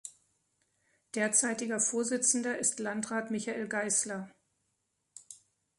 Derzeitiger 1.13 1.79
Vorsitzender 1.79 2.57
ist 2.57 2.79
Landrat 2.79 3.29
Michael 3.29 3.67
Geisler. 3.67 4.31